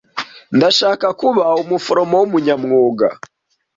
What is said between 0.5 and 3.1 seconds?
Ndashaka kuba umuforomo wumunyamwuga.